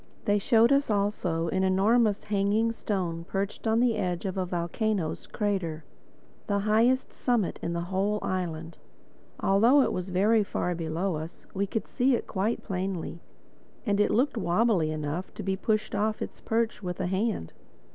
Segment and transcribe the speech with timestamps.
[0.25, 5.27] They showed us also an enormous hanging stone perched on the edge of a volcano's
[5.27, 8.79] crater—the highest summit in the whole island.
[9.41, 13.21] Although it was very far below us, we could see it quite plainly;
[13.85, 17.53] and it looked wobbly enough to be pushed off its perch with the hand.